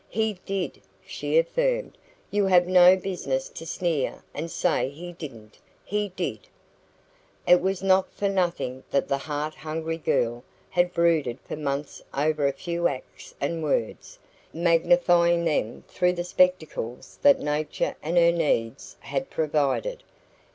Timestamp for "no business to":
2.67-3.67